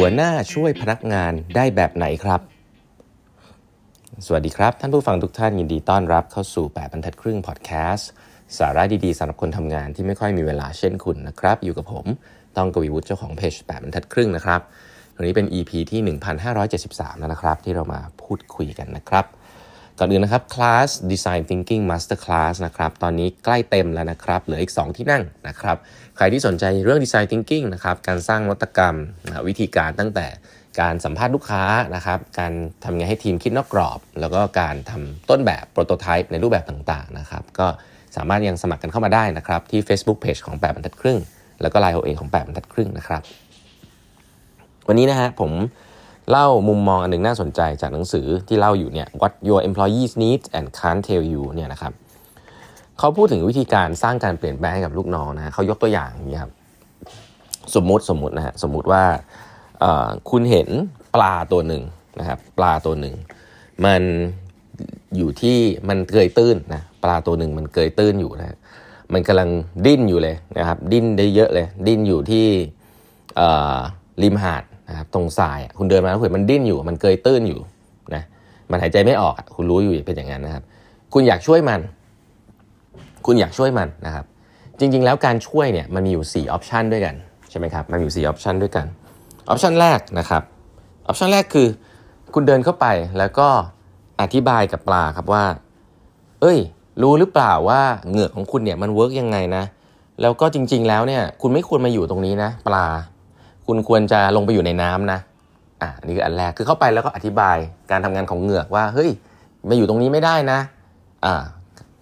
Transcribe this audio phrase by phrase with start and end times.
[0.00, 2.40] หัวหน้าช่วยพนักงานได้แบบไหนครับ
[4.26, 8.10] สวัสดีครับ ท่านผู้ฟังทุกท่านยินดีต้อนรับเข้าสู่ 8บรรทัดครึ่งพอดแคสต์
[8.58, 12.06] สาระดีๆสำหรับคนทำงานที่ไม่ค่อยมีเวลาเช่นคุณนะครับ อยู่กับผม
[12.56, 14.60] ต้องกวีวุฒิเจ้าของเพจ8บรรทัดครึ่งนะครับ
[15.16, 16.00] วันนี้เป็น EP ที่
[16.60, 19.24] 1573 แล้วนะครับ ที่เรามาพูดคุยกันนะครับ
[20.00, 25.76] ก่อนอื่นนะครับคลาส Design Thinking Master Class นะครับ ตอนนี้ใกล้เต็มแล้วนะครับ เหลืออีก 2 ที่นั่งนะครับ
[26.16, 28.96] ใครที่สนใจเรื่อง Design Thinking นะครับ การสร้างนวัตกรรม
[29.46, 30.26] วิธีการตั้งแต่
[30.80, 32.52] การสัมภาษณ์ลูกค้านะครับ การ
[32.84, 37.66] ทำไงให้ทีมคิดนอกกรอบ แล้วก็การทำต้นแบบโปรโตไทป์ในรูปแบบต่างๆนะครับ ก็
[38.16, 41.18] สามารถยังสมัครกันเข้ามาได้นะครับ ที่ Facebook Page ของ8บรรทัดครึ่ง
[41.62, 43.22] แล้วก็ Line OA ของ8บรรทัดครึ่งนะครับ
[44.88, 45.52] วันนี้นะฮะผม
[46.30, 51.92] เล่ามุมมองอันหนึ่งน่าสนใจจากหนังสือที่เล่าอยู่เนี่ย What Your Employees Need and Can't Tell You เนี่ยนะครับ
[52.98, 56.52] เขาพูดถึงวิธีการสร้างการเปลี่ยนแปลงให้กับลูกน้องนะเขายกตัวอย่างอย่างนี้ครับ
[57.74, 59.02] สมมุติสมมุตินะฮะสมมุติว่า
[60.30, 60.68] คุณเห็น
[61.14, 61.82] ปลาตัวหนึ่ง
[62.18, 63.14] นะครับปลาตัวหนึ่ง
[63.84, 64.02] มัน
[65.16, 68.56] อยู่ที่มันเกยตื้นนะปลาตัวหนึ่งมันเกยตื้นอยู่นะ
[69.12, 69.48] มันกำลัง
[69.86, 72.46] ดิ้นอยู่เลยนะครับ ดิ้นได้เยอะเลย ดิ้นอยู่ที่
[74.22, 77.60] ริมหาด นะครับตรงทรายคุณเดินมาแล้วห็นมันดิ้นอยู่ มันเกยตื้นอยู่
[78.14, 78.22] นะ
[78.70, 80.62] มันหายใจไม่ออกคุณรู้อยู่เป็นอย่างนั้นนะครับ
[81.14, 81.80] คุณอยากช่วยมัน
[83.26, 84.24] คุณอยากช่วยมันนะครับ
[84.78, 87.14] จริง ๆ แล้วการช่วยเนี่ยมันมีอยู่4 option ด้วยกัน
[87.50, 88.86] ใช่ไหมครับมันมีอยู่4 option ด้วยกัน
[89.48, 90.42] option แรกนะครับ
[91.06, 91.68] option แรกคือ
[92.34, 92.86] คุณเดินเข้าไป
[93.18, 93.48] แล้วก็
[94.20, 95.44] อธิบายกับปลาครับว่า
[96.40, 96.58] เอ้ย
[97.02, 99.64] รู้หรือเปล่าว่าเหงือกของคุณเนี่ยมัน work ยังไงนะ
[100.20, 102.86] แล้วก็จริง ๆ แล้วเนี่ย คุณไม่ควรมาอยู่ตรงนี้นะ ปลา
[103.68, 105.20] คุณควรจะลงไปอยู่ในน้ำนะ
[105.82, 107.56] อะนี่คืออันแรกคือเข้าไปแล้วก็อธิบาย
[107.90, 109.10] การทำงานของเหงือกว่าเฮ้ย
[109.68, 110.58] มาอยู่ตรงนี้ไม่ได้นะ
[111.24, 111.34] อ่า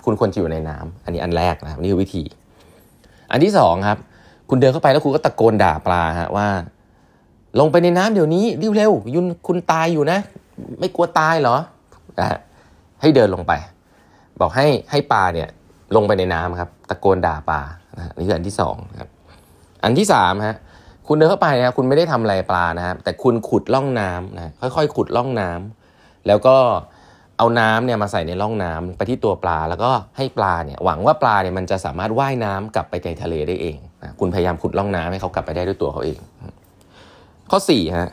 [0.04, 2.22] คุณควรจะอยู่ในน้ำอันนี้อันแรกนะครับนี่คือวิธี
[3.30, 3.98] อันที่สองครับ
[4.50, 6.48] คุณเดินเข้าไปแล้วคุณก็ตะโกนด่าปลาฮะว่า
[7.60, 8.44] ลงไปในน้ำเดี๋ยวนี้
[8.76, 10.18] เร็วๆยุนคุณตายอยู่นะ
[10.78, 11.56] ไม่กลัวตายเหรอ
[12.18, 12.38] นะ
[13.00, 13.52] ให้เดินลงไป
[14.40, 15.48] บอกให้ให้ปลาเนี่ย
[15.96, 17.60] ลงไปในน้ำครับ ตะโกนด่าปลา
[17.96, 19.08] นะนี่คืออันที่สองครับ
[19.84, 20.56] อันที่สามฮะ
[21.08, 26.56] คุณเดินเข้าไปนะคุณไม่ได้ทำอะไรปลานะครับแต่คุณขุดล่องน้ำนะค่อยๆ ขุดล่องน้ำแล้วก็
[27.38, 36.18] เอาน้ำเนี่ยมาใส่ในร่องน้ำไปที่ตัวปลา แล้วก็ให้ปลาเนี่ยหวังว่าปลาเนี่ยมันจะสามารถว่ายน้ำกลับไปในทะเลได้เองนะคุณพยายามขุดล่องน้ำให้เขากลับไปได้ด้วยตัวเขาเอง
[37.50, 38.10] ข้อ4ฮะ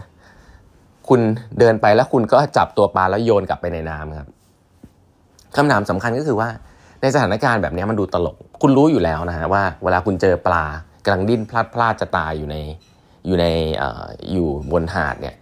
[1.10, 1.22] คุณ
[1.60, 4.28] เดินไปแล้วคุณก็จับตัวปลาแล้วโยนกลับไปในน้ำครับ
[5.56, 6.50] คำถามสำคัญก็คือว่า
[7.02, 10.64] ในสถานการณ์แบบนี้มันดูตลก คุณรู้อยู่แล้วนะฮะว่าเวลาคุณเจอปลา
[11.06, 12.58] กำลังดิ้นพลาดพลาดจะตายอยู่ใน
[13.26, 13.46] อยู่ใน
[13.82, 13.84] อ
[14.32, 15.36] อยู่บนหาดเนี่ย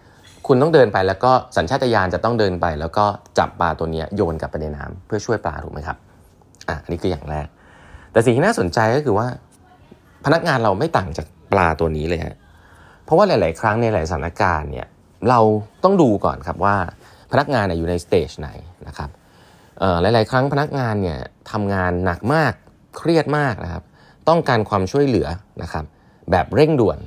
[0.47, 3.05] คุณต้องเดินไปแล้วก็สัญชาตญาณจะต้องเดินไป แล้วก็
[3.37, 5.97] จับปลาตัวนี้โยนกลับไปในน้ำเพื่อช่วยปลาถูกไหมครับ
[6.69, 7.47] อะอันนี้คืออย่างแรก
[8.11, 9.27] แต่สิ่งที่น่าสนใจก็คือว่า
[10.25, 12.35] พนักงานเราไม่ต่างจากปลาตัวนี้เลยฮะ
[13.03, 14.87] เพราะว่าหลาย ๆ ครั้งในหลายสถานการณ์เนี่ย
[15.29, 15.39] เรา
[15.83, 16.75] ต้องดูก่อนครับว่า
[17.31, 18.49] พนักงานอยู่ใน stage ไหน
[18.87, 19.09] นะครับ
[20.01, 21.19] หลาย ๆ ครั้งพนักงานเนี่ย
[21.51, 22.53] ทำงานหนักมาก
[22.97, 23.83] เครียดมากนะครับ
[24.29, 25.27] ต้องการความช่วยเหลือ
[25.61, 25.85] นะครับ
[26.31, 26.97] แบบเร่งด่วน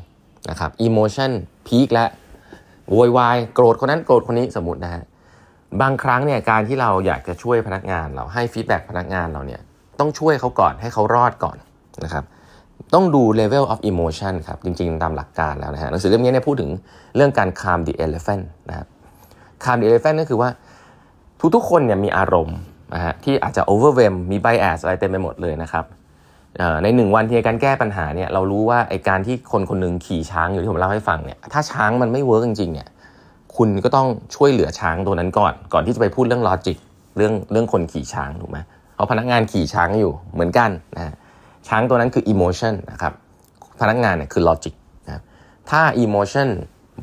[0.50, 2.06] นะครับ emotion peak และ
[2.90, 5.02] โวยวายโกรธคนนั้นโกรธคนนี้สมมตินะฮะ
[5.80, 9.60] บางครั้งเนี่ยการที่เราอยากจะช่วยพนักงาน เราให้ feedback พนักงานเราเนี่ย
[10.00, 11.56] ต้องช่วยเขาก่อนให้เขารอดก่อน
[12.04, 12.24] นะครับ
[12.94, 16.70] ต้องดู level of emotion ครับ จริงๆ ตามหลักการแล้วนะฮะหนังสือเล่มนี้เนี่ยพูดถึง
[17.16, 18.86] เรื่องการ calm the elephant นะครับ
[19.64, 20.50] calm the elephant ก็คือว่า
[21.54, 22.58] ทุกๆ คนเนี่ยมีอารมณ์
[22.94, 25.84] นะฮะที่อาจจะ overwhelm มี bias อะไรเต็มไปหมดเลยนะครับ
[26.82, 32.88] ในหนึ่งวันที่การแก้ปัญหาเนี่ยเรารู้ว่าไอการที่คนคนหนึ่งขี่ช้างอยู่ที่ผมเล่าให้ฟังเนี่ยถ้าช้างมันไม่เวิร์กจริงๆเนี่ย
[33.56, 36.76] คุณก็ต้องช่วยเหลือช้างตัวนั้นก่อน ก่อนที่จะไปพูดเรื่องลอจิก
[37.16, 38.58] เรื่องเรื่องคนขี่ช้างถูกไหม
[38.94, 41.14] เพราะพนักงานขี่ช้างอยู่เหมือนกันนะ
[41.68, 43.12] ช้างตัวนั้นคืออิโมชันนะครับ
[43.80, 44.74] พนักงานเนี่ยคือ logic
[45.06, 45.22] นะ
[45.70, 46.48] ถ้า emotion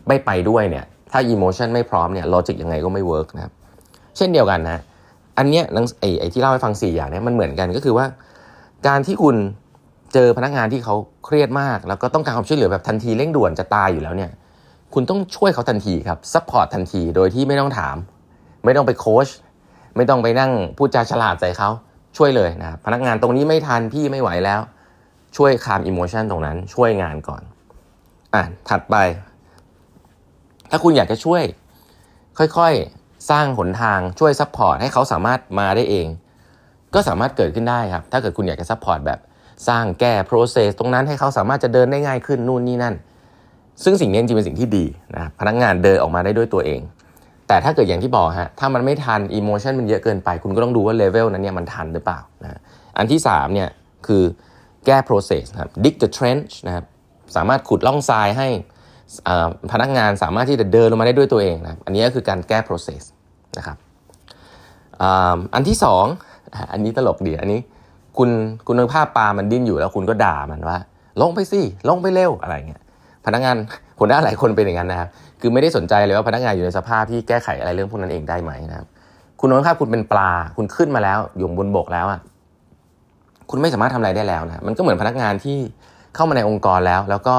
[0.07, 3.53] ไม่ไปด้วยเนี่ยถ้า emotion ไม่พร้อมเนี่ย logic ยังไงก็ไม่ work นะครับ
[4.17, 4.81] เช่นเดียวกันนะ
[5.37, 5.63] อันเนี้ย
[5.99, 8.05] ไอ้ไอที่เล่าให้ฟัง 4 อย่างเนี้ยมันเหมือนกันก็คือว่า
[8.87, 9.35] การที่คุณ
[10.13, 10.95] เจอพนักงานที่เขา
[11.25, 14.31] เครียดมาก แล้วก็ต้องการความช่วยเหลือแบบทันทีเร่งด่วนจะตายอยู่แล้วเนี่ย
[14.93, 17.95] คุณต้องช่วยเขาทันทีครับ support ทันทีโดยที่ไม่ต้องถาม
[18.65, 19.27] ไม่ต้องไปโค้ช
[19.95, 21.69] ไม่ต้องไปนั่งพูดจาฉลาดใส่เขา
[22.17, 24.61] ช่วยเลยนะพนักงานตรงนี้ไม่ทันพี่ไม่ไหวแล้ว
[25.37, 27.41] ช่วย calm emotion ตรงนั้น ช่วยงานก่อน
[28.35, 28.95] อะถัดไป
[30.69, 31.43] ถ้าคุณอยากจะช่วย
[32.37, 36.07] ค่อยๆ สร้างหนทางช่วย support ให้เขาสามารถมาได้เอง
[36.93, 39.19] ก็สามารถเกิดขึ้นได้ครับ ถ้าเกิดคุณอยากจะ support แบบ
[39.67, 42.95] สร้างแก้ process ตรงนั้นให้เขาสามารถจะเดินได้ง่ายขึ้นนู่นนี่นั่น
[43.83, 44.85] ซึ่งสิ่งนี้จริงเป็นสิ่งที่ดี
[45.15, 46.81] นะพนักงานเดินออกมาได้ด้วยตัวเอง
[47.47, 52.59] แต่ถ้าเกิดอย่างที่บอกฮะถ้ามันไม่ทันอิโมชันมันเยอะเกินไป คุณก็ต้องดูว่าเลเวลนั้นเนี่ยมันทันหรือเปล่านะ
[52.97, 53.69] อันที่3เนี่ย
[54.07, 54.23] คือ
[54.85, 56.85] แก้ process นะครับ dig the trench นะครับ
[57.35, 58.47] สามารถขุดล่องทรายให้
[59.71, 63.01] พนักงานสามารถที่จะเดินลงมาได้ด้วยตัวเองนะอันนี้ก็คือการแก้ process
[63.57, 63.77] นะครับ
[65.55, 65.85] อันที่ส
[66.71, 67.59] อันนี้ตลกดีอันนี้
[68.17, 68.29] คุณ
[68.67, 70.77] คุณนึกภาพปลามันดิ้นอยู่แล้ว คุณก็ด่ามันว่า
[71.21, 72.81] ลงไปสิลงไปเร็วอะไรเงี้ย
[73.25, 73.55] พนักงาน
[73.99, 75.07] หัวหน้าหลายคนเป็นอย่างนั้นนะครับ
[75.41, 78.87] คือไม่ได้สนใจเลยว่าพนักงานอยู่ในสภาพที่แก้ไขอะไรเรื่องพวกนั้นเองได้ไหมนะครับ
[79.39, 82.19] คุณนึกภาพคุณเป็นปลา คุณขึ้นมาแล้วอยู่บนบกแล้วอะ
[83.49, 85.57] คุณไม่สามารถทำอะไรได้แล้วนะมันก็เหมือนพนักงานที่
[86.15, 87.35] เข้ามาในองค์กรแล้ว แล้วก็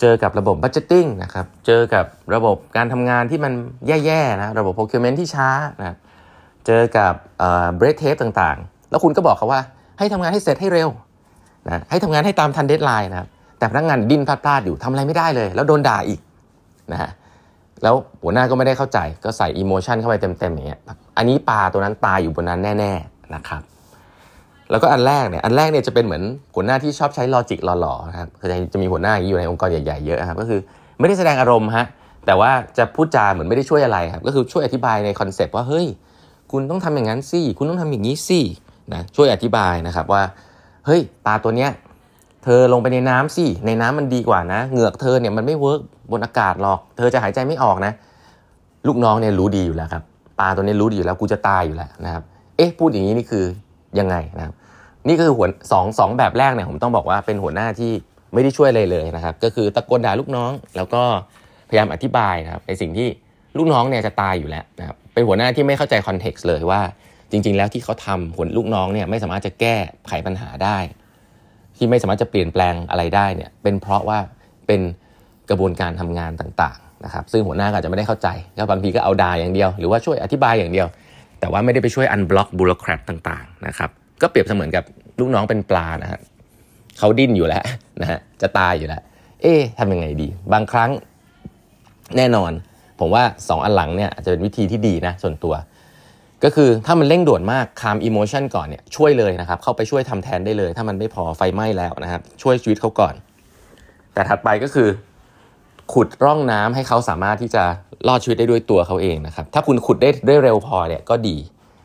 [0.00, 2.04] เจอกับระบบบัจจิ่งนะครับ เจอกับ
[2.34, 3.52] ระบบการทำงานที่มัน
[3.86, 5.48] แย่ๆนะ ระบบ procurement ที่ช้า
[5.80, 5.96] นะ
[6.66, 9.60] เจอกับเบรดเทปต่างๆ แล้วคุณก็บอกเขาว่า
[9.98, 10.88] ให้ทำงานให้เสร็จให้เร็ว
[11.66, 13.28] นะให้ทำงานให้ตามทัน deadline นะครับ
[13.58, 16.20] แต่พนักงานดิ้นพราดๆอยู่ทำอะไรไม่ได้เลย แล้วโดนด่าอีก
[16.92, 17.10] นะฮะ
[17.82, 20.80] แล้วหัวหน้าก็ไม่ได้เข้าใจก็ใส่ emotion เข้าไปเต็มๆอย่างเงี้ย
[21.16, 23.62] อันนี้ปลาตัวนั้นตายอยู่บนนั้นแน่ๆนะครับ
[24.70, 26.22] แล้วก็อันแรกเนี่ยอันแรกเนี่ยจะเป็นเหมือน
[26.54, 28.28] หัวหน้าที่ชอบใช้ logic หล่อๆนะครับ
[28.72, 30.60] จะมีหัวหน้าอยู่ในองค์กรใหญ่ๆเยอะครับก็คือ
[30.98, 31.86] ไม่ได้แสดงอารมณ์ฮะ
[32.26, 35.86] แต่ว่าจะพูดจาเหมือนไม่ได้ช่วยอะไรครับก็คือช่วยอธิบายใน concept ว่าเฮ้ย
[36.52, 38.40] คุณต้องทำอย่างนั้นสิคุณต้องทำอย่างนี้สิ
[38.92, 40.22] นะช่วยอธิบายนะครับว่า
[40.86, 41.70] เฮ้ยปลาตัวเนี้ย
[42.44, 45.80] เธอลงไปในน้ำสิในน้ำมันดีกว่านะ เหงือกเธอเนี่ยมันไม่ work
[46.12, 47.92] บนอากาศหรอก เธอจะหายใจไม่ออกนะ
[48.86, 50.02] ลูกน้องเนี่ยรู้ดีอยู่แล้วครับ
[50.40, 52.22] ปลาตัวนี้รู้ดีอยู่แล้วกูจะตายอยู่แล้วนะครับ
[52.56, 53.44] เอ๊ะพูดอย่างนี้นี่คือ
[53.98, 54.54] ยังไงนะครับ
[55.08, 57.92] นี่ก็คือหัวสองสองแบบแรกเนี่ยผมต้องบอกว่าเป็นหัวหน้าที่
[58.32, 61.02] ไม่ได้ช่วยอะไรเลยนะครับ ก็คือตะโกนด่าลูกน้องแล้วก็
[61.68, 63.08] พยายามอธิบายนะครับในสิ่งที่
[63.58, 66.80] ลูกน้องเนี่ยจะตายอยู่แล้วนะครับ เป็นหัวหน้าที่ไม่เข้าใจ context เลยว่า
[67.30, 69.76] จริง ๆ แล้วที่เขาทำหัวลูกน้องเนี่ยไม่สามารถจะแก้
[70.08, 70.78] ไขปัญหาได้
[71.76, 74.18] ที่ไม่สามารถจะเปลี่ยนแปลงอะไรได้เนี่ยเป็นเพราะว่า
[74.66, 74.80] เป็น
[75.50, 80.86] กระบวนการทำงานต่างๆนะครับซึ่งหัวหน้าอาจจะไม่ได้เข้าใจก็บางทีก็เอาด่าอย่างเดียว หรือว่าช่วยอธิบายอย่างเดียว
[81.40, 83.90] แต่ว่าไม่ได้ไปช่วย unblock bureaucrat ต่างๆนะครับ
[84.22, 84.84] ก็เปรียบเสมือนกับ
[85.20, 86.20] ลูกน้องเป็นปลานะฮะ
[86.98, 87.64] เขาดิ้นอยู่แล้ว
[88.00, 89.02] นะฮะจะตายอยู่แล้ว
[89.42, 90.90] เอ๊ะทำยังไงดี บางครั้ง
[92.16, 92.52] แน่นอน
[93.00, 95.54] ผมว่า 2 อันหลังเนี่ยจะเป็นวิธีที่ดีนะส่วนตัว
[96.44, 103.14] ก็คือถ้ามันเร่งด่วนมากคามอิโมชันก่อนเนี่ยช่วยเลยนะครับ เข้าไปช่วยทำแทนได้เลย ถ้ามันไม่พอไฟไหม้แล้วนะครับ ช่วยชีวิตเขาก่อน
[104.14, 104.88] แต่ถัดไปก็คือ
[105.92, 107.64] ขุดร่องน้ำให้เขาสามารถที่จะ
[108.08, 111.36] รอดชีวิตได้ด้วยตัวเขาเองนะครับ ถ้าคุณขุดได้ได้เร็วพอเนี่ยก็ดี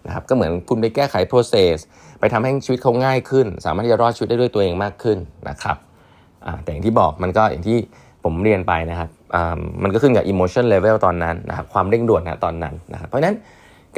[0.06, 1.76] นะครับก็เหมือนคุณไปแก้ไข process
[2.20, 5.18] ไปทำให้ชีวิตเขาง่ายขึ้น สามารถที่จะรอดชีวิตได้ด้วยตัวเองมากขึ้น
[5.50, 5.78] นะครับ
[6.64, 7.78] แต่อย่างที่บอกมันก็อย่างที่
[8.24, 9.10] ผมเรียนไปนะครับ
[9.84, 13.36] มันก็ขึ้นกับ emotion level ตอนนั้นนะครับความเร่งด่วนนะตอนนั้นนะครับเพราะฉะนั้น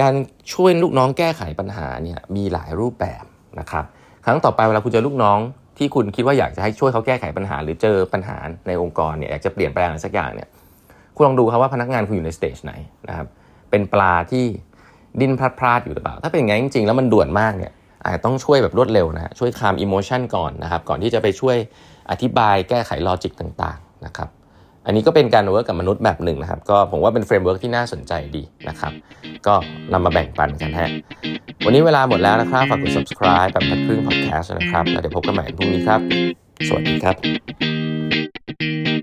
[0.01, 0.13] การ
[0.53, 3.23] ช่วยลูกน้องแก้ไขปัญหาเนี่ยมีหลายรูปแบบ
[3.59, 3.85] นะครับ
[4.25, 5.39] ครั้งต่อไปเวลาคุณเจอลูกน้อง
[5.77, 8.37] ที่คุณคิดว่าอยากจะให้ช่วยเขาแก้ไขปัญหา หรือเจอปัญหา
[8.67, 10.47] ในองค์กรเนี่ยอยากจะเปลี่ยนแปลงอะไรสักอย่างเนี่ย
[11.15, 12.73] คุณลองดูครับว่าพนักงานคุณอยู่ในสเตจไหน
[13.07, 13.27] นะครับ
[13.69, 14.45] เป็นปลาที่
[15.19, 17.71] ดิ้นพราดพราดอยู่หรือเปล่า ถ้าเป็นอย่างนี้จริงๆ แล้วมันด่วนมากเนี่ย
[18.03, 21.57] อาจจะต้องช่วยแบบรวดเร็วนะช่วย calm emotion ก่อนนะครับก่อนที่จะไปช่วย
[22.11, 24.29] อธิบายแก้ไข logic ต่างๆนะครับ
[24.85, 28.93] อันนี้ก็เป็นการ work กับมนุษย์แบบหนึ่งนะครับ ก็ผมว่าเป็น framework ที่น่าสนใจดีนะครับ
[29.47, 29.55] ก็
[29.93, 30.89] นำมาแบ่งปันกันฮะ
[31.65, 36.01] วันนี้เวลาหมดแล้วนะครับ ฝากกด subscribe แปดบรรทัดครึ่ง podcast นะครับ แล้วเดี๋ยวพบกันใหม่พรุ่งนี้ครับ
[36.67, 38.98] สวัสดีครับ